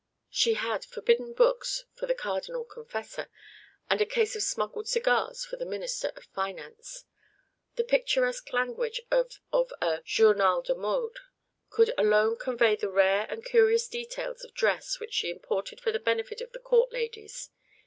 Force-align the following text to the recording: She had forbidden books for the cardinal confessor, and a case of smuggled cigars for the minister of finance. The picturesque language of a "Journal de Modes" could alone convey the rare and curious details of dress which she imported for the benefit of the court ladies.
She 0.31 0.55
had 0.55 0.83
forbidden 0.83 1.31
books 1.33 1.83
for 1.93 2.07
the 2.07 2.15
cardinal 2.15 2.63
confessor, 2.65 3.29
and 3.87 4.01
a 4.01 4.05
case 4.07 4.35
of 4.35 4.41
smuggled 4.41 4.87
cigars 4.87 5.45
for 5.45 5.57
the 5.57 5.63
minister 5.65 6.11
of 6.15 6.23
finance. 6.33 7.05
The 7.75 7.83
picturesque 7.83 8.51
language 8.51 9.01
of 9.11 9.31
a 9.53 10.01
"Journal 10.03 10.63
de 10.63 10.73
Modes" 10.73 11.19
could 11.69 11.93
alone 11.99 12.35
convey 12.37 12.75
the 12.75 12.89
rare 12.89 13.27
and 13.29 13.45
curious 13.45 13.87
details 13.87 14.43
of 14.43 14.55
dress 14.55 14.99
which 14.99 15.13
she 15.13 15.29
imported 15.29 15.79
for 15.79 15.91
the 15.91 15.99
benefit 15.99 16.41
of 16.41 16.51
the 16.51 16.57
court 16.57 16.91
ladies. 16.91 17.51